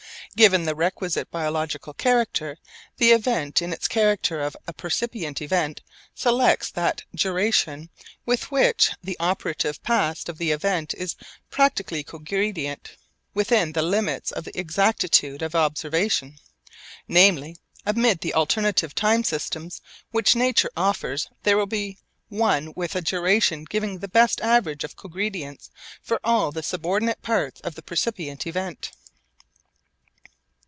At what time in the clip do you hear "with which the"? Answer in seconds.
8.25-9.17